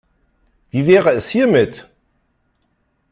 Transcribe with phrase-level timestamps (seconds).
[0.71, 1.87] Wie wäre es hiermit?